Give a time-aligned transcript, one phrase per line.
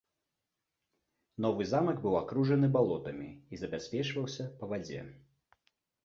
[1.43, 4.99] Новы замак быў акружаны балотамі і забяспечваўся па вадзе.